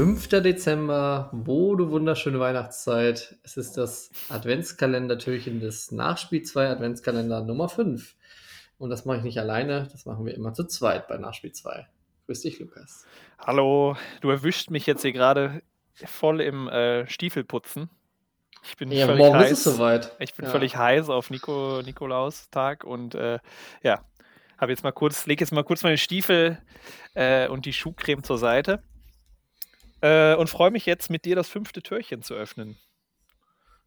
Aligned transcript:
5. 0.00 0.28
Dezember, 0.28 1.28
wo 1.30 1.76
du 1.76 1.90
wunderschöne 1.90 2.40
Weihnachtszeit. 2.40 3.36
Es 3.42 3.58
ist 3.58 3.76
das 3.76 4.10
Adventskalendertürchen 4.30 5.60
des 5.60 5.92
Nachspiel 5.92 6.40
2 6.42 6.70
Adventskalender 6.70 7.42
Nummer 7.42 7.68
5. 7.68 8.14
Und 8.78 8.88
das 8.88 9.04
mache 9.04 9.18
ich 9.18 9.24
nicht 9.24 9.38
alleine, 9.38 9.88
das 9.92 10.06
machen 10.06 10.24
wir 10.24 10.34
immer 10.34 10.54
zu 10.54 10.64
zweit 10.64 11.06
bei 11.06 11.18
Nachspiel 11.18 11.52
2. 11.52 11.86
Grüß 12.24 12.40
dich, 12.40 12.58
Lukas. 12.60 13.04
Hallo, 13.38 13.94
du 14.22 14.30
erwischt 14.30 14.70
mich 14.70 14.86
jetzt 14.86 15.02
hier 15.02 15.12
gerade 15.12 15.60
voll 15.92 16.40
im 16.40 16.66
äh, 16.68 17.06
Stiefelputzen. 17.06 17.90
Ich 18.64 18.78
bin 18.78 18.90
Ja, 18.90 19.04
völlig 19.04 19.18
morgen 19.18 19.40
ist 19.40 19.50
heiß. 19.50 19.52
es 19.52 19.64
soweit. 19.64 20.16
Ich 20.18 20.32
bin 20.32 20.46
Ja. 20.46 20.50
völlig 20.50 20.76
heiß 20.78 21.10
auf 21.10 21.28
Nico, 21.28 21.82
Nikolaustag 21.84 22.84
und 22.84 23.14
äh, 23.16 23.38
ja, 23.82 24.02
habe 24.56 24.72
jetzt 24.72 24.82
mal 24.82 24.92
kurz, 24.92 25.26
lege 25.26 25.44
jetzt 25.44 25.52
mal 25.52 25.62
kurz 25.62 25.82
meine 25.82 25.98
Stiefel 25.98 26.56
äh, 27.12 27.48
und 27.48 27.66
die 27.66 27.74
Schuhcreme 27.74 28.22
zur 28.22 28.38
Seite 28.38 28.82
äh, 30.00 30.34
und 30.34 30.48
freue 30.50 30.70
mich 30.70 30.86
jetzt 30.86 31.10
mit 31.10 31.24
dir 31.24 31.36
das 31.36 31.48
fünfte 31.48 31.82
Türchen 31.82 32.22
zu 32.22 32.34
öffnen. 32.34 32.78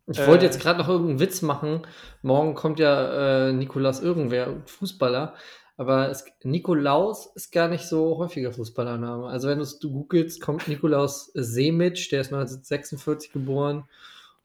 Ich 0.07 0.17
Äh, 0.17 0.27
wollte 0.27 0.45
jetzt 0.45 0.59
gerade 0.59 0.79
noch 0.79 0.89
irgendeinen 0.89 1.19
Witz 1.19 1.41
machen. 1.41 1.87
Morgen 2.21 2.55
kommt 2.55 2.79
ja 2.79 3.47
äh, 3.49 3.53
Nikolaus 3.53 4.01
irgendwer, 4.01 4.61
Fußballer. 4.65 5.33
Aber 5.77 6.09
es, 6.09 6.25
Nikolaus 6.43 7.27
ist 7.35 7.51
gar 7.51 7.67
nicht 7.67 7.85
so 7.85 8.17
häufiger 8.17 8.51
Fußballername. 8.51 9.27
Also 9.27 9.47
wenn 9.47 9.59
du 9.59 9.91
googelst, 9.91 10.41
kommt 10.41 10.67
Nikolaus 10.67 11.31
Semic, 11.33 12.09
der 12.09 12.21
ist 12.21 12.27
1946 12.33 13.31
geboren, 13.31 13.85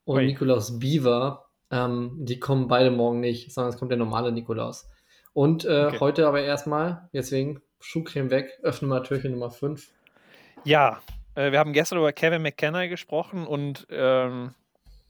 und 0.04 0.14
Ui. 0.16 0.26
Nikolaus 0.26 0.78
Biewer. 0.78 1.46
Ähm, 1.70 2.12
die 2.20 2.40
kommen 2.40 2.68
beide 2.68 2.90
morgen 2.90 3.20
nicht, 3.20 3.52
sondern 3.52 3.72
es 3.74 3.78
kommt 3.78 3.90
der 3.90 3.98
normale 3.98 4.32
Nikolaus. 4.32 4.88
Und 5.34 5.64
äh, 5.66 5.92
Okay. 5.92 5.98
heute 6.00 6.26
aber 6.28 6.42
erstmal, 6.42 7.08
deswegen 7.12 7.62
Schuhcreme 7.80 8.30
weg, 8.30 8.58
öffne 8.62 8.88
mal 8.88 9.02
Türchen 9.02 9.32
Nummer 9.32 9.50
5. 9.50 9.92
Ja, 10.64 11.02
äh, 11.38 11.52
wir 11.52 11.58
haben 11.58 11.72
gestern 11.72 11.98
über 11.98 12.12
Kevin 12.12 12.42
McKenna 12.42 12.86
gesprochen 12.86 13.46
und 13.46 13.86
ähm, 13.90 14.54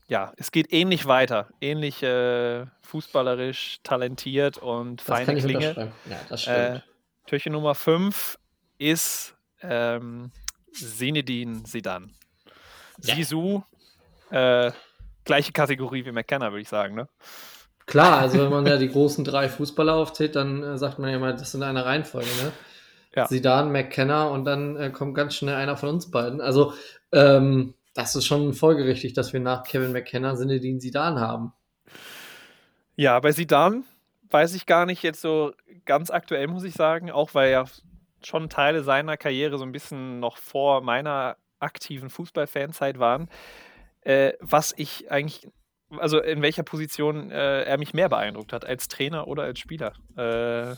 ja, 0.09 0.33
es 0.37 0.53
geht 0.53 0.73
ähnlich 0.73 1.07
weiter. 1.07 1.49
Ähnlich 1.61 2.03
äh, 2.03 2.67
fußballerisch, 2.83 3.81
talentiert 3.83 4.59
und 4.59 5.01
Das 5.01 5.07
feine 5.07 5.27
kann 5.27 5.37
ich 5.37 5.45
Klinge. 5.45 5.93
Ja, 6.09 6.17
das 6.29 6.43
stimmt. 6.43 6.57
Äh, 6.59 6.81
Türchen 7.27 7.53
Nummer 7.53 7.75
5 7.75 8.39
ist 8.79 9.35
ähm, 9.63 10.31
Zidane. 10.73 12.09
Ja. 13.03 13.15
Sisu, 13.15 13.63
äh, 14.31 14.73
gleiche 15.25 15.53
Kategorie 15.53 16.05
wie 16.05 16.13
McKenna, 16.13 16.51
würde 16.51 16.63
ich 16.63 16.69
sagen. 16.69 16.95
Ne? 16.95 17.09
Klar, 17.87 18.19
also 18.19 18.39
wenn 18.39 18.51
man 18.51 18.67
ja 18.67 18.77
die 18.77 18.89
großen 18.89 19.25
drei 19.25 19.49
Fußballer 19.49 19.95
aufzählt, 19.95 20.37
dann 20.37 20.63
äh, 20.63 20.79
sagt 20.79 20.99
man 20.99 21.11
ja 21.11 21.19
mal, 21.19 21.35
das 21.35 21.53
sind 21.53 21.63
eine 21.63 21.85
Reihenfolge, 21.85 22.29
ne? 22.43 22.53
Ja. 23.15 23.27
Zidane, 23.27 23.71
McKenna 23.71 24.29
und 24.29 24.45
dann 24.45 24.77
äh, 24.77 24.91
kommt 24.91 25.15
ganz 25.15 25.35
schnell 25.35 25.55
einer 25.55 25.77
von 25.77 25.89
uns 25.91 26.11
beiden. 26.11 26.41
Also 26.41 26.75
ähm, 27.13 27.75
das 27.95 28.15
ist 28.15 28.27
schon 28.27 28.53
folgerichtig, 28.53 29.15
dass 29.15 29.33
wir 29.33 29.41
nach 29.41 29.65
Kevin 29.65 29.93
McKenna 29.93 30.37
Sinedin 30.37 30.81
Zidane 30.81 31.21
haben. 31.21 31.53
Ja, 32.97 33.19
bei 33.21 33.33
Zidane 33.33 33.83
weiß 34.31 34.55
ich 34.55 34.67
gar 34.67 34.87
nicht 34.87 35.03
jetzt 35.03 35.21
so 35.21 35.53
ganz 35.85 36.11
aktuell, 36.11 36.47
muss 36.49 36.65
ich 36.65 36.75
sagen, 36.75 37.11
auch 37.11 37.35
weil 37.35 37.51
ja 37.51 37.65
schon 38.25 38.49
Teile 38.49 38.83
seiner 38.83 39.17
Karriere 39.17 39.59
so 39.59 39.65
ein 39.65 39.73
bisschen 39.73 40.21
noch 40.21 40.37
vor 40.37 40.81
meiner 40.81 41.37
aktiven 41.61 42.11
Fußballfanzeit 42.11 42.99
waren, 42.99 43.29
äh, 44.03 44.33
was 44.41 44.75
ich 44.77 45.11
eigentlich, 45.11 45.49
also 45.91 46.21
in 46.21 46.43
welcher 46.43 46.63
Position 46.63 47.31
äh, 47.31 47.63
er 47.63 47.79
mich 47.79 47.95
mehr 47.95 48.09
beeindruckt 48.09 48.53
hat, 48.53 48.65
als 48.65 48.89
Trainer 48.89 49.27
oder 49.29 49.45
als 49.45 49.59
Spieler. 49.59 49.95
Äh, 50.17 50.77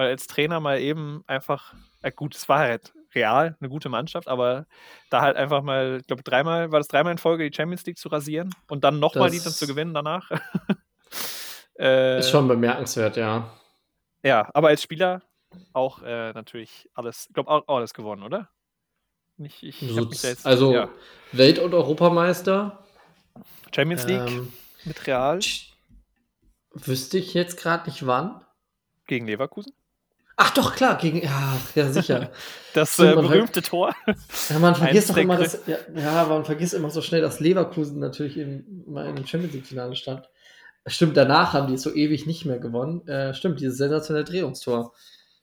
weil 0.00 0.08
als 0.08 0.26
Trainer 0.26 0.60
mal 0.60 0.80
eben 0.80 1.22
einfach, 1.26 1.74
äh, 2.00 2.10
gut, 2.10 2.34
es 2.34 2.48
war 2.48 2.60
halt 2.60 2.94
real, 3.14 3.54
eine 3.60 3.68
gute 3.68 3.90
Mannschaft, 3.90 4.28
aber 4.28 4.64
da 5.10 5.20
halt 5.20 5.36
einfach 5.36 5.60
mal, 5.60 5.98
ich 6.00 6.06
glaube, 6.06 6.22
dreimal, 6.22 6.72
war 6.72 6.80
das 6.80 6.88
dreimal 6.88 7.12
in 7.12 7.18
Folge 7.18 7.50
die 7.50 7.54
Champions 7.54 7.84
League 7.84 7.98
zu 7.98 8.08
rasieren 8.08 8.48
und 8.70 8.82
dann 8.82 8.98
nochmal 8.98 9.30
die 9.30 9.40
dann 9.40 9.52
zu 9.52 9.66
gewinnen 9.66 9.92
danach. 9.92 10.30
äh, 11.78 12.18
Ist 12.18 12.30
schon 12.30 12.48
bemerkenswert, 12.48 13.18
ja. 13.18 13.50
ja, 14.22 14.48
aber 14.54 14.68
als 14.68 14.82
Spieler 14.82 15.20
auch 15.74 16.00
äh, 16.00 16.32
natürlich 16.32 16.88
alles, 16.94 17.26
ich 17.28 17.34
glaube 17.34 17.50
auch, 17.50 17.68
auch 17.68 17.76
alles 17.76 17.92
gewonnen, 17.92 18.22
oder? 18.22 18.48
Nicht, 19.36 19.62
ich 19.62 19.80
So, 19.80 20.04
jetzt, 20.04 20.46
also 20.46 20.72
ja. 20.72 20.88
Welt- 21.32 21.58
und 21.58 21.74
Europameister. 21.74 22.86
Champions 23.70 24.06
League 24.06 24.30
Ähm, 24.30 24.50
mit 24.86 25.06
Real 25.06 25.40
wüsste 26.72 27.18
ich 27.18 27.34
jetzt 27.34 27.58
gerade 27.58 27.90
nicht 27.90 28.06
wann. 28.06 28.46
gegen 29.06 29.26
Leverkusen. 29.26 29.74
Ach 30.42 30.50
doch, 30.52 30.74
klar, 30.74 30.96
gegen. 30.96 31.22
Ja, 31.22 31.56
ja 31.74 31.92
sicher. 31.92 32.30
Das 32.72 32.94
Stimmt, 32.94 33.10
äh, 33.10 33.14
berühmte 33.16 33.62
Tor. 33.62 33.92
Ja, 34.48 34.58
man 34.60 34.74
vergisst 34.76 35.10
doch 35.10 35.16
immer, 35.16 35.36
dass, 35.36 35.66
ja, 35.66 35.76
ja, 35.96 36.24
man 36.26 36.44
vergisst 36.44 36.72
immer 36.72 36.88
so 36.88 37.02
schnell, 37.02 37.20
dass 37.20 37.40
Leverkusen 37.40 37.98
natürlich 37.98 38.36
im, 38.36 38.84
mal 38.86 39.06
in 39.08 39.16
dem 39.16 39.26
Champions 39.26 39.54
League-Finale 39.54 39.96
stand. 39.96 40.28
Stimmt, 40.86 41.16
danach 41.16 41.52
haben 41.52 41.66
die 41.66 41.74
es 41.74 41.82
so 41.82 41.92
ewig 41.92 42.26
nicht 42.26 42.44
mehr 42.44 42.60
gewonnen. 42.60 43.06
Äh, 43.08 43.34
stimmt, 43.34 43.60
dieses 43.60 43.76
sensationelle 43.76 44.24
Drehungstor. 44.24 44.94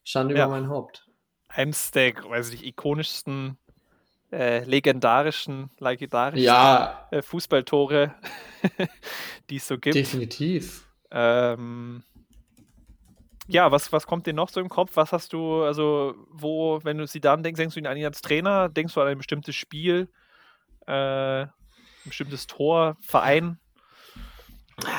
Schande 0.05 0.35
Ja. 0.37 0.45
über 0.45 0.55
mein 0.55 0.69
Haupt. 0.69 1.05
Eins 1.49 1.91
der, 1.91 2.13
weiß 2.15 2.47
ich 2.47 2.61
nicht, 2.61 2.65
ikonischsten, 2.69 3.57
äh, 4.31 4.63
legendarischen, 4.63 5.69
legendarischen 5.79 6.45
Ja, 6.45 7.07
äh, 7.11 7.21
Fußballtore, 7.21 8.15
die 9.49 9.57
es 9.57 9.67
so 9.67 9.77
gibt. 9.77 9.95
definitiv. 9.95 10.87
Ähm, 11.11 12.03
ja, 13.47 13.71
was, 13.71 13.91
was 13.91 14.05
kommt 14.07 14.27
dir 14.27 14.33
noch 14.33 14.49
so 14.49 14.59
im 14.59 14.69
Kopf? 14.69 14.91
Was 14.95 15.11
hast 15.11 15.33
du, 15.33 15.63
also, 15.63 16.15
wo, 16.29 16.79
wenn 16.83 16.97
du 16.97 17.07
sie 17.07 17.21
dann 17.21 17.43
denkst, 17.43 17.57
denkst 17.57 17.73
du 17.75 17.79
ihn 17.79 17.87
an 17.87 17.97
ihn 17.97 18.05
als 18.05 18.21
Trainer? 18.21 18.69
Denkst 18.69 18.93
du 18.93 19.01
an 19.01 19.07
ein 19.07 19.17
bestimmtes 19.17 19.55
Spiel? 19.55 20.09
Äh, 20.85 21.43
ein 21.43 21.49
bestimmtes 22.05 22.47
Tor, 22.47 22.97
Verein? 23.01 23.59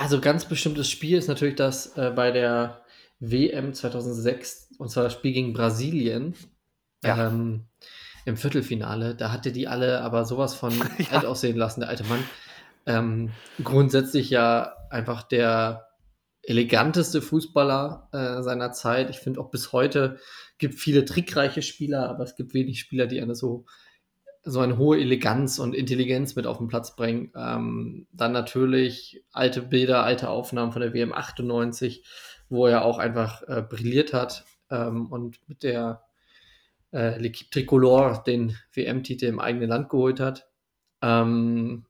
Also 0.01 0.21
ganz 0.21 0.45
bestimmtes 0.45 0.91
Spiel 0.91 1.19
ist 1.19 1.29
natürlich 1.29 1.57
das 1.57 1.97
äh, 1.97 2.13
bei 2.15 2.31
der 2.31 2.83
WM 3.21 3.75
2006, 3.75 4.71
und 4.79 4.91
zwar 4.91 5.05
das 5.05 5.13
Spiel 5.13 5.33
gegen 5.33 5.53
Brasilien. 5.53 6.35
Ja. 7.05 7.29
Ähm, 7.29 7.67
Im 8.25 8.37
Viertelfinale. 8.37 9.15
Da 9.15 9.31
hatte 9.31 9.53
die 9.53 9.69
alle 9.69 10.01
aber 10.01 10.25
sowas 10.25 10.55
von 10.55 10.73
Ja. 10.99 11.11
alt 11.13 11.25
aussehen 11.25 11.57
lassen, 11.57 11.81
der 11.81 11.89
alte 11.89 12.05
Mann. 12.05 12.25
Ähm, 12.87 13.31
grundsätzlich 13.63 14.31
ja 14.31 14.75
einfach 14.91 15.23
der 15.23 15.88
eleganteste 16.49 17.21
Fußballer 17.21 18.09
äh, 18.13 18.43
seiner 18.43 18.73
Zeit. 18.73 19.11
Ich 19.11 19.19
finde 19.19 19.41
auch 19.41 19.51
bis 19.51 19.73
heute 19.73 20.19
gibt 20.57 20.75
viele 20.75 21.05
trickreiche 21.05 21.63
Spieler, 21.63 22.09
aber 22.09 22.25
es 22.25 22.37
gibt 22.37 22.55
wenig 22.55 22.81
Spieler, 22.81 23.07
die 23.07 23.21
eine 23.21 23.35
so 23.35 23.67
so 24.45 24.61
eine 24.61 24.79
hohe 24.79 24.99
Eleganz 24.99 25.59
und 25.59 25.75
Intelligenz 25.75 26.35
mit 26.35 26.47
auf 26.47 26.57
den 26.57 26.69
Platz 26.69 26.97
bringen. 26.97 27.33
Ähm, 27.37 28.07
dann 28.13 28.33
natürlich 28.33 29.23
alte 29.31 29.61
Bilder, 29.61 30.05
alte 30.05 30.31
Aufnahmen 30.31 30.73
von 30.73 30.81
der 30.81 30.95
WM 30.95 31.13
98, 31.13 32.05
wo 32.49 32.67
er 32.67 32.85
auch 32.85 32.99
einfach 32.99 33.43
äh, 33.43 33.63
brilliert 33.69 34.15
hat 34.15 34.47
ähm, 34.71 35.07
und 35.13 35.39
mit 35.49 35.63
der 35.63 36.03
äh, 36.93 37.19
L'Equipe 37.19 37.51
Tricolore 37.51 38.23
den 38.27 38.57
WM-Titel 38.73 39.27
im 39.27 39.39
eigenen 39.39 39.69
Land 39.69 39.91
geholt 39.91 40.19
hat. 40.19 40.49
Ähm, 41.03 41.85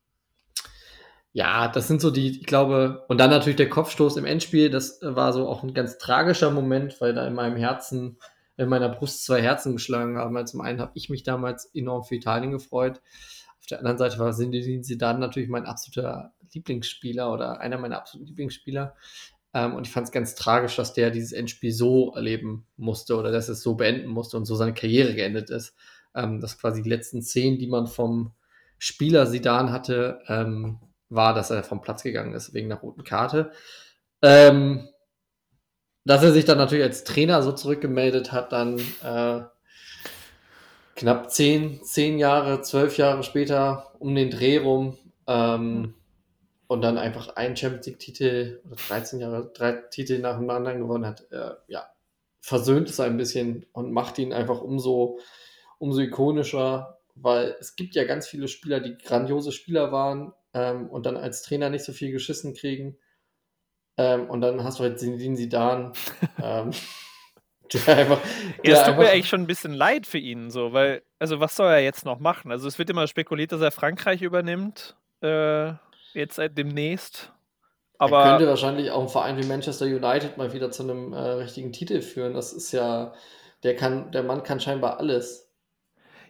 ja, 1.39 1.69
das 1.69 1.87
sind 1.87 2.01
so 2.01 2.11
die, 2.11 2.41
ich 2.41 2.47
glaube, 2.47 3.05
und 3.07 3.19
dann 3.19 3.31
natürlich 3.31 3.59
der 3.59 3.69
Kopfstoß 3.69 4.17
im 4.17 4.25
Endspiel, 4.25 4.71
das 4.71 5.01
äh, 5.03 5.15
war 5.15 5.33
so 5.33 5.47
auch 5.47 5.63
ein 5.63 5.73
ganz 5.73 5.97
tragischer 5.97 6.51
Moment, 6.51 7.01
weil 7.01 7.15
da 7.15 7.25
in 7.29 7.35
meinem 7.35 7.57
Herzen, 7.57 8.19
in 8.57 8.69
meiner 8.69 8.89
Brust 8.89 9.25
zwei 9.25 9.41
Herzen 9.41 9.75
geschlagen 9.75 10.19
haben. 10.19 10.35
Weil 10.35 10.49
zum 10.49 10.61
einen 10.63 10.81
habe 10.81 10.91
ich 10.95 11.11
mich 11.11 11.23
damals 11.23 11.67
enorm 11.67 12.03
für 12.03 12.17
Italien 12.17 12.51
gefreut. 12.51 13.01
Auf 13.61 13.67
der 13.67 13.79
anderen 13.79 13.99
Seite 13.99 14.19
war 14.19 14.33
Zinedine 14.33 14.83
Zidane 14.83 15.21
natürlich 15.21 15.49
mein 15.49 15.65
absoluter 15.65 16.33
Lieblingsspieler 16.53 17.33
oder 17.33 17.61
einer 17.61 17.79
meiner 17.79 17.99
absoluten 17.99 18.27
Lieblingsspieler. 18.27 18.97
Ähm, 19.55 19.77
und 19.77 19.87
ich 19.87 19.93
fand 19.93 20.09
es 20.09 20.13
ganz 20.13 20.35
tragisch, 20.35 20.75
dass 20.75 20.93
der 20.93 21.13
dieses 21.13 21.31
Endspiel 21.31 21.71
so 21.71 22.15
erleben 22.17 22.67
musste 22.77 23.17
oder 23.17 23.31
dass 23.31 23.49
es 23.49 23.63
so 23.63 23.77
beenden 23.77 24.09
musste 24.09 24.37
und 24.37 24.45
so 24.45 24.57
seine 24.57 24.75
Karriere 24.75 25.15
geendet 25.15 25.51
ist. 25.51 25.77
Ähm, 26.17 26.41
dass 26.41 26.59
quasi 26.59 26.83
die 26.83 26.91
letzten 26.91 27.23
Szenen, 27.23 27.61
die 27.61 27.69
man 27.69 27.87
vom 27.87 28.33
Spieler 28.79 29.25
Zidane 29.31 29.71
hatte, 29.71 30.21
ähm, 30.27 30.81
war, 31.11 31.35
dass 31.35 31.51
er 31.51 31.63
vom 31.65 31.81
Platz 31.81 32.03
gegangen 32.03 32.35
ist 32.35 32.55
wegen 32.55 32.71
einer 32.71 32.81
roten 32.81 33.05
Karte. 33.05 33.53
Ähm, 34.23 34.89
dass 36.05 36.23
er 36.23 36.33
sich 36.33 36.45
dann 36.45 36.59
natürlich 36.59 36.85
als 36.85 37.05
Trainer 37.05 37.43
so 37.43 37.53
zurückgemeldet 37.53 38.33
hat, 38.33 38.53
dann 38.53 38.79
äh, 39.03 39.43
knapp 40.97 41.31
zehn, 41.31 41.83
zehn 41.85 42.19
Jahre, 42.19 42.63
zwölf 42.63 42.97
Jahre 42.97 43.23
später 43.23 43.93
um 43.99 44.15
den 44.15 44.31
Dreh 44.31 44.59
rum 44.59 44.97
ähm, 45.27 45.95
und 46.67 46.83
dann 46.83 46.99
einfach 46.99 47.37
einen 47.37 47.57
Champions 47.57 47.87
League-Titel 47.87 48.61
oder 48.67 48.77
13 48.77 49.21
Jahre, 49.21 49.51
drei 49.55 49.73
Titel 49.73 50.19
nach 50.19 50.39
dem 50.39 50.51
anderen 50.51 50.81
gewonnen 50.81 51.07
hat, 51.07 51.31
äh, 51.31 51.51
ja, 51.69 51.87
versöhnt 52.41 52.89
es 52.89 53.01
ein 53.01 53.17
bisschen 53.17 53.67
und 53.73 53.93
macht 53.93 54.19
ihn 54.19 54.33
einfach 54.33 54.63
umso, 54.63 55.19
umso 55.79 56.01
ikonischer, 56.01 56.99
weil 57.15 57.55
es 57.61 57.77
gibt 57.77 57.95
ja 57.95 58.05
ganz 58.05 58.27
viele 58.27 58.49
Spieler, 58.49 58.81
die 58.81 58.97
grandiose 58.97 59.53
Spieler 59.53 59.93
waren 59.93 60.33
ähm, 60.59 60.89
und 60.89 61.07
dann 61.07 61.17
als 61.17 61.43
Trainer 61.43 61.71
nicht 61.71 61.85
so 61.85 61.93
viel 61.93 62.11
geschissen 62.11 62.55
kriegen. 62.55 62.99
Ähm, 63.97 64.29
und 64.29 64.41
dann 64.41 64.65
hast 64.65 64.79
du 64.79 64.85
halt 64.85 64.99
Zinedine 64.99 65.37
Zidane, 65.37 65.93
ähm, 66.43 66.71
einfach, 67.87 68.21
ja, 68.63 68.81
es 68.81 68.85
tut 68.85 68.97
mir 68.97 69.11
eigentlich 69.11 69.29
schon 69.29 69.43
ein 69.43 69.47
bisschen 69.47 69.75
leid 69.75 70.07
für 70.07 70.19
ihn, 70.19 70.51
so, 70.51 70.73
weil, 70.73 71.03
also 71.19 71.41
was 71.41 71.55
soll 71.55 71.71
er 71.71 71.81
jetzt 71.81 72.05
noch 72.05 72.19
machen? 72.19 72.51
Also 72.51 72.67
es 72.67 72.79
wird 72.79 72.91
immer 72.91 73.07
spekuliert, 73.07 73.53
dass 73.53 73.61
er 73.61 73.71
Frankreich 73.71 74.23
übernimmt, 74.23 74.97
äh, 75.21 75.73
jetzt 76.15 76.37
seit 76.37 76.57
demnächst. 76.57 77.33
Aber 77.99 78.25
er 78.25 78.31
könnte 78.31 78.49
wahrscheinlich 78.49 78.91
auch 78.91 79.01
einen 79.01 79.09
Verein 79.09 79.43
wie 79.43 79.47
Manchester 79.47 79.87
United 79.87 80.39
mal 80.39 80.53
wieder 80.53 80.71
zu 80.71 80.85
einem 80.85 81.13
äh, 81.13 81.19
richtigen 81.19 81.73
Titel 81.73 82.01
führen. 82.01 82.33
Das 82.33 82.53
ist 82.53 82.73
ja, 82.73 83.13
der 83.65 83.75
kann, 83.75 84.13
der 84.13 84.23
Mann 84.23 84.45
kann 84.45 84.61
scheinbar 84.61 84.99
alles. 84.99 85.48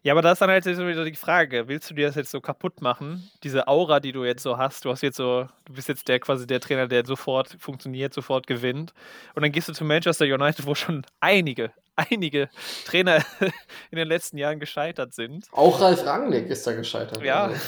Ja, 0.09 0.15
aber 0.15 0.23
da 0.23 0.33
ist 0.33 0.41
dann 0.41 0.49
halt 0.49 0.65
so 0.65 0.89
wieder 0.89 1.05
die 1.05 1.15
Frage, 1.15 1.69
willst 1.69 1.91
du 1.91 1.95
dir 1.95 2.07
das 2.07 2.17
jetzt 2.17 2.31
so 2.31 2.41
kaputt 2.41 2.81
machen? 2.81 3.31
Diese 3.43 3.69
Aura, 3.69 4.01
die 4.01 4.13
du 4.13 4.25
jetzt 4.25 4.43
so 4.43 4.57
hast, 4.57 4.87
du 4.87 4.91
hast 4.91 5.03
jetzt 5.03 5.19
so, 5.19 5.47
du 5.67 5.75
bist 5.75 5.87
jetzt 5.87 6.09
der 6.09 6.19
quasi 6.19 6.47
der 6.47 6.61
Trainer, 6.61 6.89
der 6.89 7.05
sofort 7.05 7.59
funktioniert, 7.61 8.15
sofort 8.15 8.47
gewinnt. 8.47 8.95
Und 9.35 9.43
dann 9.43 9.53
gehst 9.53 9.69
du 9.69 9.75
zu 9.75 9.85
Manchester 9.85 10.25
United, 10.25 10.65
wo 10.65 10.75
schon 10.75 11.05
einige, 11.21 11.73
einige 11.95 12.49
Trainer 12.87 13.23
in 13.91 13.99
den 13.99 14.09
letzten 14.09 14.39
Jahren 14.39 14.61
gescheitert 14.61 15.13
sind. 15.13 15.45
Auch 15.53 15.79
Ralf 15.79 16.03
Rangnick 16.07 16.47
ist 16.47 16.67
da 16.67 16.73
gescheitert. 16.73 17.23
Ja. 17.23 17.49
Also. 17.49 17.61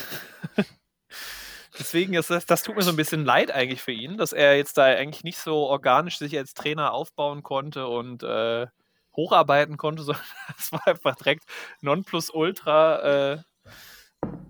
Deswegen 1.78 2.14
ist 2.14 2.30
das, 2.30 2.46
das 2.46 2.62
tut 2.62 2.74
mir 2.74 2.82
so 2.82 2.90
ein 2.90 2.96
bisschen 2.96 3.26
leid 3.26 3.50
eigentlich 3.50 3.82
für 3.82 3.92
ihn, 3.92 4.16
dass 4.16 4.32
er 4.32 4.56
jetzt 4.56 4.78
da 4.78 4.84
eigentlich 4.84 5.24
nicht 5.24 5.36
so 5.36 5.66
organisch 5.66 6.16
sich 6.16 6.38
als 6.38 6.54
Trainer 6.54 6.94
aufbauen 6.94 7.42
konnte 7.42 7.86
und 7.86 8.22
äh, 8.22 8.66
hocharbeiten 9.14 9.76
konnte, 9.76 10.02
sondern 10.04 10.22
es 10.58 10.72
war 10.72 10.86
einfach 10.86 11.16
direkt 11.16 11.44
Nonplusultra. 11.80 13.34
Äh, 13.34 13.38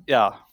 ja. 0.07 0.47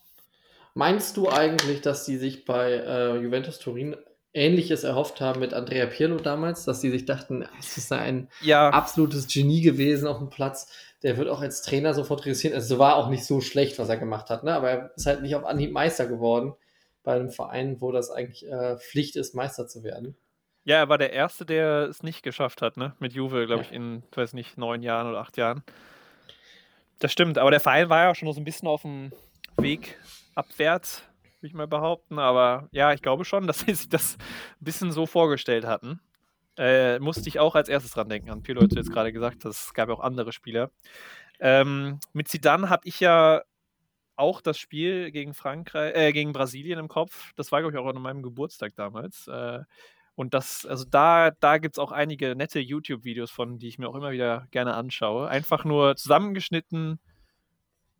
Meinst 0.74 1.18
du 1.18 1.30
eigentlich, 1.30 1.82
dass 1.82 2.06
die 2.06 2.18
sich 2.18 2.46
bei 2.46 2.72
äh, 2.72 3.18
Juventus 3.18 3.60
Turin 3.60 3.96
Ähnliches 4.34 4.84
erhofft 4.84 5.20
haben 5.20 5.40
mit 5.40 5.54
Andrea 5.54 5.88
Pirlo 5.88 6.18
damals, 6.18 6.64
dass 6.64 6.82
sie 6.82 6.92
sich 6.92 7.06
dachten, 7.06 7.48
es 7.60 7.78
ist 7.78 7.92
ein 7.92 8.30
ja. 8.42 8.70
absolutes 8.70 9.28
Genie 9.28 9.62
gewesen 9.62 10.08
auf 10.08 10.20
dem 10.20 10.30
Platz, 10.30 10.72
der 11.02 11.18
wird 11.18 11.28
auch 11.30 11.42
als 11.42 11.64
Trainer 11.64 11.96
sofort 11.96 12.26
reüssieren. 12.26 12.56
Also 12.56 12.76
es 12.76 12.80
war 12.80 12.98
auch 12.98 13.10
nicht 13.10 13.26
so 13.26 13.42
schlecht, 13.42 13.80
was 13.80 13.90
er 13.90 13.98
gemacht 13.98 14.30
hat, 14.30 14.44
ne? 14.44 14.54
aber 14.54 14.70
er 14.70 14.92
ist 14.96 15.08
halt 15.08 15.24
nicht 15.24 15.36
auf 15.36 15.46
Anhieb 15.46 15.72
Meister 15.72 16.06
geworden 16.06 16.54
bei 17.04 17.16
einem 17.16 17.32
Verein, 17.32 17.82
wo 17.82 17.92
das 17.92 18.12
eigentlich 18.12 18.48
äh, 18.48 18.78
Pflicht 18.78 19.16
ist, 19.16 19.34
Meister 19.34 19.68
zu 19.68 19.84
werden. 19.84 20.16
Ja, 20.68 20.80
er 20.80 20.90
war 20.90 20.98
der 20.98 21.14
Erste, 21.14 21.46
der 21.46 21.84
es 21.84 22.04
nicht 22.04 22.24
geschafft 22.24 22.62
hat, 22.62 22.76
ne? 22.76 22.94
Mit 23.00 23.14
Juve, 23.14 23.46
glaube 23.46 23.62
ich, 23.62 23.72
in, 23.72 24.04
weiß 24.14 24.34
nicht, 24.34 24.58
neun 24.58 24.84
Jahren 24.84 25.08
oder 25.08 25.20
acht 25.20 25.38
Jahren. 25.38 25.64
Das 27.00 27.14
stimmt, 27.14 27.38
aber 27.38 27.52
der 27.52 27.62
Verein 27.62 27.88
war 27.88 28.04
ja 28.04 28.14
schon 28.14 28.28
noch 28.28 28.34
so 28.34 28.42
ein 28.42 28.44
bisschen 28.44 28.68
auf 28.68 28.82
dem 28.82 29.14
Weg 29.56 29.98
abwärts, 30.36 31.04
würde 31.40 31.48
ich 31.48 31.54
mal 31.54 31.68
behaupten. 31.68 32.20
Aber 32.20 32.68
ja, 32.74 32.92
ich 32.92 33.02
glaube 33.02 33.24
schon, 33.24 33.48
dass 33.48 33.60
sie 33.60 33.74
sich 33.74 33.88
das 33.88 34.18
ein 34.60 34.66
bisschen 34.66 34.92
so 34.92 35.06
vorgestellt 35.06 35.66
hatten. 35.66 36.02
Äh, 36.58 37.00
musste 37.00 37.30
ich 37.30 37.40
auch 37.40 37.56
als 37.56 37.70
erstes 37.70 37.94
dran 37.94 38.10
denken, 38.10 38.30
an 38.30 38.44
viele 38.44 38.60
Leute 38.60 38.76
jetzt 38.76 38.92
gerade 38.92 39.14
gesagt, 39.14 39.46
es 39.46 39.74
gab 39.74 39.88
ja 39.88 39.96
auch 39.96 40.02
andere 40.02 40.34
Spieler. 40.34 40.72
Ähm, 41.40 42.02
mit 42.12 42.28
Zidane 42.28 42.70
habe 42.70 42.86
ich 42.86 43.00
ja 43.00 43.42
auch 44.18 44.42
das 44.42 44.58
Spiel 44.58 45.12
gegen 45.12 45.34
Frankreich, 45.34 45.96
äh, 45.96 46.12
gegen 46.12 46.34
Brasilien 46.34 46.78
im 46.78 46.90
Kopf. 46.90 47.32
Das 47.38 47.54
war, 47.54 47.62
glaube 47.62 47.74
ich, 47.74 47.80
auch 47.80 47.88
an 47.88 48.02
meinem 48.02 48.22
Geburtstag 48.22 48.76
damals. 48.76 49.28
Äh, 49.28 49.60
und 50.18 50.34
das, 50.34 50.66
also 50.66 50.84
da, 50.84 51.30
da 51.30 51.60
gibt 51.60 51.76
es 51.76 51.80
auch 51.80 51.92
einige 51.92 52.36
nette 52.36 52.60
YouTube-Videos 52.60 53.30
von, 53.30 53.60
die 53.60 53.68
ich 53.68 53.78
mir 53.78 53.88
auch 53.88 53.94
immer 53.94 54.10
wieder 54.10 54.48
gerne 54.50 54.74
anschaue. 54.74 55.28
Einfach 55.28 55.64
nur 55.64 55.96
zusammengeschnitten, 55.96 57.00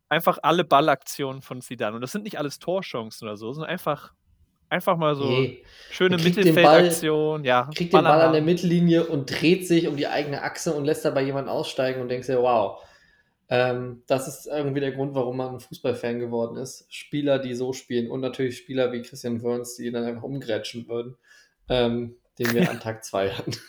einfach 0.08 0.40
alle 0.42 0.64
Ballaktionen 0.64 1.42
von 1.42 1.60
Zidane. 1.60 1.94
Und 1.94 2.00
das 2.00 2.10
sind 2.10 2.24
nicht 2.24 2.36
alles 2.36 2.58
Torchancen 2.58 3.28
oder 3.28 3.36
so, 3.36 3.52
sondern 3.52 3.70
einfach, 3.70 4.14
einfach 4.68 4.96
mal 4.96 5.14
so 5.14 5.30
nee. 5.30 5.62
schöne 5.92 6.18
Mittelfeldaktion. 6.18 7.44
Ja, 7.44 7.70
kriegt 7.72 7.92
den 7.92 8.02
Ball 8.02 8.20
an 8.20 8.32
der 8.32 8.42
Mittellinie 8.42 9.06
und 9.06 9.26
dreht 9.30 9.68
sich 9.68 9.86
um 9.86 9.96
die 9.96 10.08
eigene 10.08 10.42
Achse 10.42 10.74
und 10.74 10.86
lässt 10.86 11.04
dabei 11.04 11.22
jemanden 11.22 11.50
aussteigen 11.50 12.00
und 12.00 12.08
denkt 12.08 12.26
sich, 12.26 12.36
wow. 12.36 12.82
Ähm, 13.48 14.02
das 14.08 14.26
ist 14.26 14.48
irgendwie 14.48 14.80
der 14.80 14.90
Grund, 14.90 15.14
warum 15.14 15.36
man 15.36 15.54
ein 15.54 15.60
Fußballfan 15.60 16.18
geworden 16.18 16.56
ist. 16.56 16.92
Spieler, 16.92 17.38
die 17.38 17.54
so 17.54 17.72
spielen 17.72 18.10
und 18.10 18.20
natürlich 18.20 18.58
Spieler 18.58 18.90
wie 18.90 19.02
Christian 19.02 19.40
Wörns, 19.40 19.76
die 19.76 19.92
dann 19.92 20.02
einfach 20.02 20.24
umgrätschen 20.24 20.88
würden 20.88 21.16
ähm, 21.68 22.16
den 22.38 22.52
wir 22.52 22.70
an 22.70 22.80
Tag 22.80 23.04
2 23.04 23.30
hatten. 23.30 23.52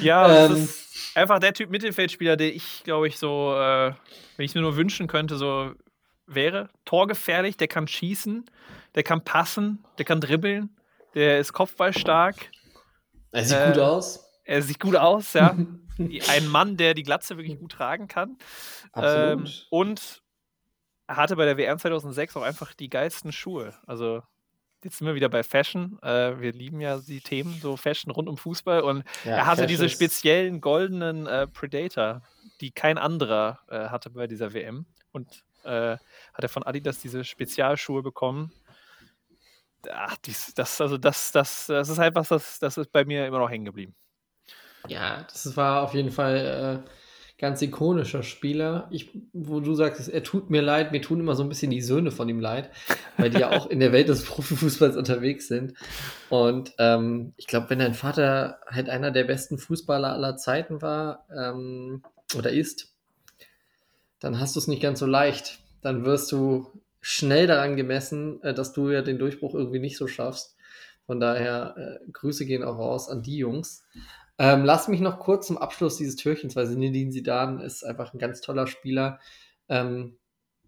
Ja, 0.00 0.26
das 0.26 0.50
ähm, 0.50 0.64
ist 0.64 1.16
einfach 1.16 1.38
der 1.38 1.52
Typ 1.52 1.70
Mittelfeldspieler, 1.70 2.36
der 2.36 2.52
ich, 2.52 2.82
glaube 2.82 3.06
ich, 3.06 3.18
so, 3.18 3.54
äh, 3.54 3.92
wenn 4.36 4.44
ich 4.44 4.54
mir 4.54 4.60
nur 4.60 4.76
wünschen 4.76 5.06
könnte, 5.06 5.36
so 5.36 5.72
wäre. 6.26 6.70
Torgefährlich, 6.84 7.56
der 7.56 7.68
kann 7.68 7.86
schießen, 7.86 8.44
der 8.96 9.02
kann 9.04 9.22
passen, 9.22 9.84
der 9.98 10.04
kann 10.04 10.20
dribbeln, 10.20 10.76
der 11.14 11.38
ist 11.38 11.52
kopfballstark. 11.52 12.50
Er 13.30 13.44
sieht 13.44 13.58
äh, 13.58 13.66
gut 13.68 13.78
aus. 13.78 14.28
Er 14.44 14.62
sieht 14.62 14.80
gut 14.80 14.96
aus, 14.96 15.34
ja. 15.34 15.56
Ein 16.28 16.48
Mann, 16.48 16.76
der 16.76 16.94
die 16.94 17.02
Glatze 17.02 17.36
wirklich 17.36 17.60
gut 17.60 17.72
tragen 17.72 18.08
kann. 18.08 18.38
Absolut. 18.92 19.48
Ähm, 19.48 19.52
und 19.70 20.22
er 21.06 21.16
hatte 21.16 21.36
bei 21.36 21.44
der 21.44 21.56
WM 21.56 21.78
2006 21.78 22.36
auch 22.36 22.42
einfach 22.42 22.74
die 22.74 22.88
geilsten 22.88 23.30
Schuhe. 23.30 23.74
Also 23.86 24.22
jetzt 24.84 24.98
sind 24.98 25.06
wir 25.06 25.14
wieder 25.14 25.28
bei 25.28 25.42
Fashion. 25.42 25.98
Äh, 26.02 26.40
wir 26.40 26.52
lieben 26.52 26.80
ja 26.80 26.98
die 26.98 27.20
Themen, 27.20 27.58
so 27.60 27.76
Fashion 27.76 28.10
rund 28.12 28.28
um 28.28 28.36
Fußball. 28.36 28.80
Und 28.80 29.04
ja, 29.24 29.32
er 29.32 29.46
hatte 29.46 29.62
Fashion 29.62 29.68
diese 29.68 29.88
speziellen 29.88 30.60
goldenen 30.60 31.26
äh, 31.26 31.46
Predator, 31.46 32.22
die 32.60 32.70
kein 32.70 32.98
anderer 32.98 33.60
äh, 33.68 33.88
hatte 33.88 34.10
bei 34.10 34.26
dieser 34.26 34.52
WM. 34.52 34.86
Und 35.12 35.44
äh, 35.64 35.96
hat 35.96 36.42
er 36.42 36.48
von 36.48 36.62
Adidas 36.62 36.98
diese 36.98 37.24
Spezialschuhe 37.24 38.02
bekommen. 38.02 38.52
Ach, 39.90 40.16
dies, 40.18 40.54
das, 40.54 40.80
also 40.80 40.96
das, 40.96 41.32
das, 41.32 41.66
das 41.66 41.88
ist 41.88 41.98
halt 41.98 42.14
was, 42.14 42.28
das, 42.28 42.58
das 42.58 42.78
ist 42.78 42.92
bei 42.92 43.04
mir 43.04 43.26
immer 43.26 43.38
noch 43.38 43.50
hängen 43.50 43.64
geblieben. 43.64 43.94
Ja, 44.88 45.22
das 45.24 45.56
war 45.56 45.82
auf 45.82 45.94
jeden 45.94 46.10
Fall 46.10 46.84
äh, 46.84 46.90
ganz 47.38 47.60
ikonischer 47.62 48.22
Spieler. 48.22 48.88
Ich, 48.90 49.10
wo 49.32 49.60
du 49.60 49.74
sagst, 49.74 50.08
er 50.08 50.22
tut 50.22 50.50
mir 50.50 50.62
leid, 50.62 50.92
mir 50.92 51.02
tun 51.02 51.20
immer 51.20 51.34
so 51.34 51.42
ein 51.42 51.48
bisschen 51.48 51.70
die 51.70 51.82
Söhne 51.82 52.10
von 52.10 52.28
ihm 52.28 52.40
leid, 52.40 52.70
weil 53.16 53.30
die 53.30 53.40
ja 53.40 53.50
auch 53.50 53.68
in 53.68 53.80
der 53.80 53.92
Welt 53.92 54.08
des 54.08 54.24
Profifußballs 54.24 54.96
unterwegs 54.96 55.48
sind. 55.48 55.74
Und 56.28 56.72
ähm, 56.78 57.32
ich 57.36 57.46
glaube, 57.46 57.70
wenn 57.70 57.80
dein 57.80 57.94
Vater 57.94 58.60
halt 58.66 58.88
einer 58.88 59.10
der 59.10 59.24
besten 59.24 59.58
Fußballer 59.58 60.12
aller 60.12 60.36
Zeiten 60.36 60.82
war 60.82 61.26
ähm, 61.36 62.02
oder 62.36 62.50
ist, 62.50 62.94
dann 64.20 64.38
hast 64.38 64.54
du 64.54 64.60
es 64.60 64.68
nicht 64.68 64.82
ganz 64.82 65.00
so 65.00 65.06
leicht. 65.06 65.58
Dann 65.80 66.04
wirst 66.04 66.30
du 66.30 66.66
schnell 67.00 67.48
daran 67.48 67.76
gemessen, 67.76 68.40
äh, 68.42 68.54
dass 68.54 68.72
du 68.72 68.90
ja 68.90 69.02
den 69.02 69.18
Durchbruch 69.18 69.54
irgendwie 69.54 69.80
nicht 69.80 69.98
so 69.98 70.06
schaffst. 70.06 70.56
Von 71.06 71.18
daher, 71.18 71.74
äh, 71.76 72.10
Grüße 72.12 72.46
gehen 72.46 72.62
auch 72.62 72.78
raus 72.78 73.08
an 73.08 73.22
die 73.22 73.36
Jungs. 73.36 73.84
Ähm, 74.42 74.64
lass 74.64 74.88
mich 74.88 75.00
noch 75.00 75.20
kurz 75.20 75.46
zum 75.46 75.56
Abschluss 75.56 75.98
dieses 75.98 76.16
Türchens, 76.16 76.56
weil 76.56 76.66
Zinedine 76.66 77.12
Zidane 77.12 77.62
ist 77.62 77.84
einfach 77.84 78.12
ein 78.12 78.18
ganz 78.18 78.40
toller 78.40 78.66
Spieler. 78.66 79.20
Ähm, 79.68 80.18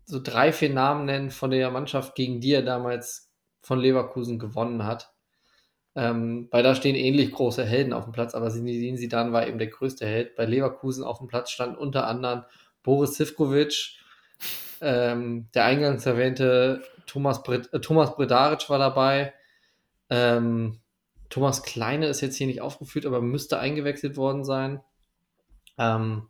so 0.04 0.21
drei, 0.23 0.52
vier 0.52 0.71
Namen 0.71 1.07
nennen 1.07 1.33
von 1.33 1.50
der 1.50 1.73
Mannschaft, 1.73 2.14
gegen 2.14 2.40
die 2.40 2.52
er 2.52 2.62
damals 2.62 3.33
von 3.62 3.81
Leverkusen 3.81 4.38
gewonnen 4.38 4.85
hat. 4.85 5.12
Ähm, 5.97 6.47
weil 6.52 6.62
da 6.62 6.76
stehen 6.76 6.95
ähnlich 6.95 7.33
große 7.33 7.64
Helden 7.64 7.93
auf 7.93 8.04
dem 8.04 8.12
Platz, 8.12 8.37
aber 8.37 8.49
Zinedine 8.49 8.97
Zidane 8.97 9.33
war 9.33 9.45
eben 9.49 9.59
der 9.59 9.66
größte 9.66 10.07
Held. 10.07 10.37
Bei 10.37 10.45
Leverkusen 10.45 11.02
auf 11.02 11.19
dem 11.19 11.26
Platz 11.26 11.50
stand 11.50 11.76
unter 11.76 12.07
anderem 12.07 12.45
Boris 12.85 13.16
Sivkovic, 13.16 13.99
ähm, 14.83 15.49
der 15.52 15.64
eingangs 15.64 16.07
erwähnte 16.07 16.85
Thomas, 17.07 17.43
Bred 17.43 17.73
äh, 17.73 17.81
Thomas 17.81 18.14
Bredaric 18.14 18.71
war 18.71 18.78
dabei, 18.78 19.35
ähm, 20.11 20.78
Thomas 21.35 21.64
Kleine 21.64 22.07
ist 22.07 22.21
jetzt 22.21 22.37
hier 22.37 22.47
nicht 22.47 22.61
aufgeführt, 22.61 23.07
aber 23.07 23.21
müsste 23.21 23.59
eingewechselt 23.59 24.17
worden 24.17 24.45
sein. 24.45 24.81
Ähm, 25.79 26.29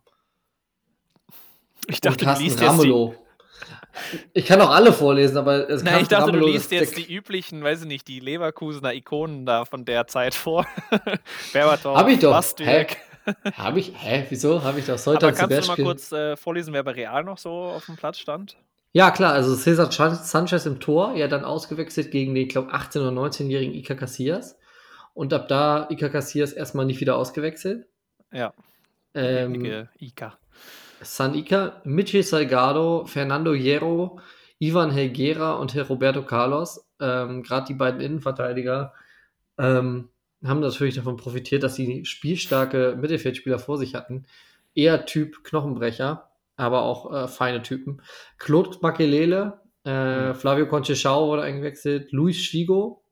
ich 1.85 2.01
dachte, 2.01 2.25
du 2.25 2.33
liest 2.39 2.59
Ramelow. 2.59 3.13
jetzt 3.13 4.25
Ich 4.33 4.47
kann 4.47 4.59
auch 4.61 4.71
alle 4.71 4.91
vorlesen, 4.91 5.37
aber 5.37 5.69
es 5.69 5.83
Nein, 5.83 6.01
ich 6.01 6.07
dachte, 6.07 6.29
Ramelow, 6.29 6.47
du 6.47 6.51
liest 6.53 6.71
jetzt 6.71 6.97
die 6.97 7.05
üblichen, 7.05 7.63
weiß 7.63 7.81
ich 7.81 7.87
nicht, 7.87 8.07
die 8.07 8.19
Leverkusener 8.19 8.95
Ikonen 8.95 9.45
da 9.45 9.65
von 9.65 9.85
der 9.85 10.07
Zeit 10.07 10.33
vor. 10.33 10.65
Berbatov, 11.53 11.95
Hab 11.95 12.07
ich 12.07 12.17
doch. 12.17 12.33
Habe 13.53 13.79
ich? 13.79 13.93
Hä? 13.95 14.25
Wieso? 14.29 14.63
Habe 14.63 14.79
ich 14.79 14.87
das 14.87 15.05
heute 15.05 15.27
Aber 15.27 15.35
kannst 15.35 15.67
du 15.67 15.67
mal 15.67 15.83
kurz 15.83 16.11
äh, 16.13 16.35
vorlesen, 16.35 16.73
wer 16.73 16.83
bei 16.83 16.93
Real 16.93 17.23
noch 17.23 17.37
so 17.37 17.51
auf 17.51 17.85
dem 17.85 17.95
Platz 17.95 18.17
stand? 18.17 18.57
Ja, 18.91 19.11
klar, 19.11 19.33
also 19.33 19.55
Cesar 19.55 19.91
Sanchez 19.91 20.65
im 20.65 20.79
Tor, 20.79 21.13
ja 21.15 21.27
dann 21.27 21.45
ausgewechselt 21.45 22.09
gegen 22.09 22.33
den, 22.33 22.45
ich 22.47 22.49
glaube, 22.49 22.73
18- 22.73 23.01
oder 23.01 23.11
19-jährigen 23.11 23.75
Iker 23.75 23.93
Casillas. 23.93 24.57
Und 25.15 25.33
ab 25.33 25.47
da 25.47 25.87
Ika 25.89 26.09
Casillas 26.09 26.53
erstmal 26.53 26.85
nicht 26.85 26.99
wieder 26.99 27.15
ausgewechselt. 27.15 27.87
Ja. 28.31 28.53
Ähm, 29.13 29.87
Ika. 29.97 30.37
San 31.01 31.33
Ika, 31.35 31.81
Michi 31.85 32.21
Salgado, 32.21 33.05
Fernando 33.05 33.53
Hierro, 33.53 34.19
Ivan 34.59 34.91
Helguera 34.91 35.53
und 35.53 35.73
Herr 35.73 35.87
Roberto 35.87 36.23
Carlos, 36.23 36.85
ähm, 36.99 37.43
gerade 37.43 37.67
die 37.67 37.73
beiden 37.73 38.01
Innenverteidiger, 38.01 38.93
ähm, 39.57 40.09
haben 40.43 40.59
natürlich 40.59 40.95
davon 40.95 41.15
profitiert, 41.15 41.63
dass 41.63 41.75
sie 41.75 42.03
spielstarke 42.03 42.97
Mittelfeldspieler 42.99 43.57
vor 43.57 43.77
sich 43.77 43.95
hatten. 43.95 44.25
Eher 44.73 45.05
Typ 45.05 45.45
Knochenbrecher, 45.45 46.29
aber 46.57 46.81
auch 46.81 47.13
äh, 47.13 47.27
feine 47.29 47.61
Typen. 47.61 48.01
Claude 48.37 48.77
Makelele, 48.81 49.61
äh, 49.85 50.29
mhm. 50.29 50.35
Flavio 50.35 50.67
Conchechao 50.67 51.27
wurde 51.27 51.43
eingewechselt, 51.43 52.11
Luis 52.11 52.45
Figo, 52.47 53.04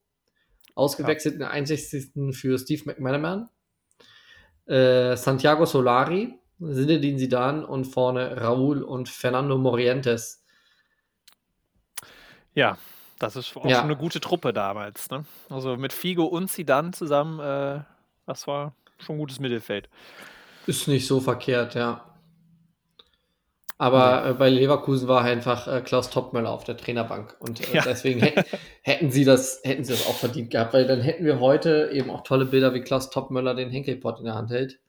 Ausgewechselt 0.75 1.34
ja. 1.34 1.36
in 1.36 1.39
der 1.39 1.51
61. 1.51 2.12
für 2.32 2.58
Steve 2.58 2.84
McManaman. 2.86 3.50
äh, 4.65 5.15
Santiago 5.18 5.65
Solari, 5.65 6.39
Zinedine 6.60 7.18
Zidane 7.18 7.68
und 7.68 7.84
vorne 7.86 8.42
Raúl 8.42 8.82
und 8.82 9.10
Fernando 9.10 9.58
Morientes. 9.58 10.46
Ja, 12.53 12.77
das 13.20 13.36
ist 13.36 13.56
auch 13.58 13.65
Ja. 13.65 13.77
schon 13.77 13.86
eine 13.86 13.98
gute 13.98 14.20
Truppe 14.20 14.53
damals. 14.53 15.10
Ne? 15.10 15.25
Also 15.50 15.75
mit 15.75 15.92
Figo 15.94 16.25
und 16.25 16.50
Zidane 16.50 16.92
zusammen, 16.92 17.39
äh, 17.39 17.82
das 18.25 18.48
war 18.48 18.74
schon 19.00 19.15
ein 19.15 19.20
gutes 19.20 19.39
Mittelfeld. 19.39 19.89
Ist 20.65 20.88
nicht 20.88 21.08
so 21.08 21.20
verkehrt, 21.20 21.75
ja. 21.75 22.06
Aber 23.84 24.25
äh, 24.30 24.34
bei 24.34 24.50
Leverkusen 24.50 25.08
war 25.08 25.24
einfach 25.24 25.68
äh, 25.68 25.82
Klaus 25.82 26.10
Topmöller 26.10 26.50
auf 26.52 26.63
der 26.63 26.78
Trainerbank 26.78 27.36
und 27.40 27.60
äh, 27.60 27.75
Ja. 27.78 27.84
deswegen 27.84 28.22
hä- 28.22 28.44
hätten 28.82 29.12
sie 29.12 29.25
das 29.25 29.60
hätten 29.63 29.84
sie 29.84 29.94
das 29.94 30.08
auch 30.08 30.16
verdient 30.16 30.52
gehabt, 30.52 30.74
weil 30.74 30.88
dann 30.88 31.02
hätten 31.02 31.25
wir 31.25 31.40
heute 31.40 31.90
eben 31.92 32.10
auch 32.10 32.22
tolle 32.24 32.46
Bilder 32.46 32.74
wie 32.74 32.82
Klaus 32.82 33.10
Topmöller 33.10 33.56
den 33.56 33.70
Henkelpott 33.70 34.20
in 34.20 34.25
der 34.25 34.36
Hand 34.36 34.52
hält. 34.52 34.80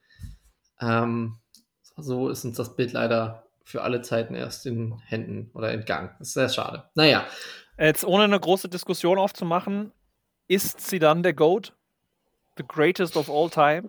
Ähm, 0.80 1.36
so 1.96 2.28
ist 2.28 2.44
uns 2.44 2.56
das 2.56 2.76
Bild 2.76 2.92
leider 2.92 3.44
für 3.64 3.82
alle 3.82 4.02
Zeiten 4.02 4.34
erst 4.34 4.66
in 4.66 4.98
Händen 5.06 5.50
oder 5.54 5.72
entgangen. 5.72 6.10
Das 6.18 6.28
ist 6.28 6.34
sehr 6.34 6.48
schade. 6.48 6.84
Naja, 6.94 7.24
Jetzt 7.78 8.04
ohne 8.04 8.22
eine 8.24 8.38
große 8.38 8.68
Diskussion 8.68 9.18
aufzumachen, 9.18 9.90
ist 10.46 10.80
Zidane 10.80 11.22
der 11.22 11.32
GOAT? 11.34 11.72
The 12.56 12.64
greatest 12.68 13.16
of 13.16 13.28
all 13.28 13.50
time? 13.50 13.88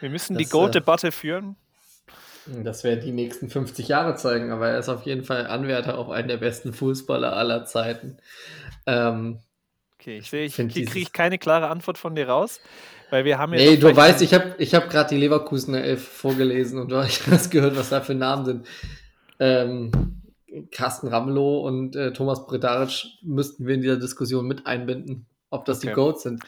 Wir 0.00 0.10
müssen 0.10 0.36
die 0.36 0.44
Das, 0.44 0.50
äh, 0.52 0.56
GOAT-Debatte 0.58 1.12
führen. 1.12 1.56
Das 2.64 2.84
werden 2.84 3.04
die 3.04 3.12
nächsten 3.12 3.48
50 3.50 3.88
Jahre 3.88 4.14
zeigen, 4.16 4.50
aber 4.52 4.68
er 4.68 4.78
ist 4.78 4.88
auf 4.88 5.04
jeden 5.04 5.24
Fall 5.24 5.46
Anwärter 5.46 5.98
auf 5.98 6.10
einen 6.10 6.28
der 6.28 6.36
besten 6.36 6.72
Fußballer 6.72 7.34
aller 7.36 7.64
Zeiten. 7.64 8.18
Ähm, 8.86 9.40
Okay, 9.98 10.18
ich 10.18 10.30
sehe, 10.30 10.44
ich 10.44 10.54
kriege 10.54 10.68
dieses- 10.68 10.92
krieg 10.92 11.12
keine 11.12 11.38
klare 11.38 11.68
Antwort 11.68 11.96
von 11.98 12.14
dir 12.14 12.28
raus, 12.28 12.60
weil 13.10 13.24
wir 13.24 13.38
haben 13.38 13.54
ja. 13.54 13.58
Nee, 13.60 13.76
du 13.78 13.96
weißt, 13.96 14.20
ich 14.22 14.34
habe 14.34 14.54
ich 14.58 14.74
hab 14.74 14.88
gerade 14.90 15.08
die 15.08 15.20
Leverkusener 15.20 15.82
Elf 15.82 16.06
vorgelesen 16.06 16.78
und 16.78 16.90
du 16.92 16.96
hast 17.30 17.50
gehört, 17.50 17.76
was 17.76 17.88
da 17.88 18.00
für 18.02 18.14
Namen 18.14 18.44
sind. 18.44 18.66
Ähm, 19.40 19.90
Carsten 20.70 21.08
Ramelow 21.08 21.66
und 21.66 21.96
äh, 21.96 22.12
Thomas 22.12 22.46
Bredaric 22.46 23.06
müssten 23.22 23.66
wir 23.66 23.74
in 23.74 23.80
dieser 23.82 23.96
Diskussion 23.96 24.46
mit 24.46 24.66
einbinden, 24.66 25.26
ob 25.50 25.64
das 25.64 25.80
die 25.80 25.88
Okay. 25.88 25.94
Goats 25.96 26.22
sind. 26.22 26.42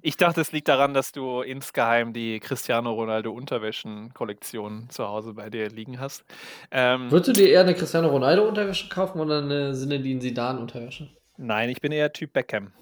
Ich 0.00 0.16
dachte, 0.16 0.40
es 0.40 0.52
liegt 0.52 0.68
daran, 0.68 0.94
dass 0.94 1.12
du 1.12 1.42
insgeheim 1.42 2.12
die 2.14 2.40
Cristiano 2.40 2.92
Ronaldo 2.92 3.30
Unterwäschen-Kollektion 3.32 4.88
zu 4.88 5.06
Hause 5.06 5.34
bei 5.34 5.50
dir 5.50 5.68
liegen 5.68 6.00
hast. 6.00 6.24
Ähm, 6.70 7.10
Würdest 7.10 7.28
du 7.28 7.32
dir 7.42 7.50
eher 7.50 7.60
eine 7.60 7.74
Cristiano 7.74 8.08
Ronaldo 8.08 8.48
Unterwäsche 8.48 8.88
kaufen 8.88 9.20
oder 9.20 9.42
eine 9.42 9.74
Zinedine 9.74 10.20
Zidane 10.20 10.60
Unterwäsche? 10.60 11.10
nein, 11.36 11.68
ich 11.70 11.80
bin 11.80 11.92
eher 11.92 12.12
Typ 12.12 12.32
Beckham. 12.32 12.72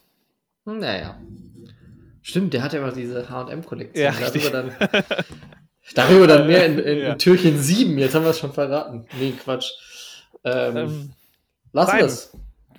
Naja. 0.65 1.19
Stimmt, 2.23 2.53
der 2.55 2.63
hat 2.63 2.75
ja 2.75 2.81
immer 2.81 2.93
diese 2.93 3.29
H&M-Kollektion. 3.29 4.05
Ja, 4.05 4.13
darüber, 4.13 4.51
dann, 4.51 5.05
darüber 5.95 6.27
dann 6.27 6.47
mehr 6.47 6.67
in, 6.67 6.79
in, 6.79 6.99
Ja. 6.99 7.15
Türchen 7.17 7.59
7. 7.59 7.99
Jetzt 7.99 8.15
haben 8.15 8.23
wir 8.25 8.31
es 8.31 8.39
schon 8.39 8.53
verraten. 8.53 9.07
Nee, 9.19 9.33
Quatsch. 9.43 9.71
Ähm, 10.45 10.77
Ähm, 10.77 11.13
lassen 11.73 11.97
wir 11.97 12.05
es. 12.05 12.37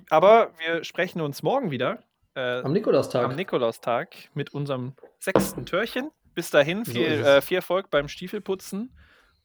aber 0.09 0.51
wir 0.65 0.83
sprechen 0.83 1.19
uns 1.21 1.43
morgen 1.43 1.69
wieder 1.71 1.99
äh, 2.35 2.61
Am 2.61 2.71
Nikolaustag. 2.73 3.23
am 3.25 3.35
Nikolaustag 3.35 4.15
mit 4.33 4.53
unserem 4.53 4.93
sechsten 5.19 5.65
Türchen. 5.65 6.11
Bis 6.33 6.49
dahin 6.49 6.85
So 6.85 6.93
viel, 6.93 7.05
es. 7.05 7.27
äh, 7.27 7.41
viel 7.41 7.57
Erfolg 7.57 7.89
beim 7.89 8.07
Stiefelputzen 8.07 8.95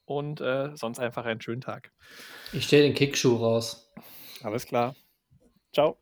und 0.05 0.40
äh, 0.40 0.71
sonst 0.76 0.99
einfach 1.00 1.25
einen 1.25 1.40
schönen 1.40 1.61
Tag. 1.61 1.90
Ich 2.52 2.64
stelle 2.66 2.85
den 2.85 2.95
Kickschuh 2.95 3.37
raus. 3.37 3.93
Alles 4.43 4.66
klar. 4.66 4.95
Ciao. 5.73 5.99